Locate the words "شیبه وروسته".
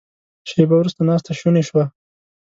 0.49-1.01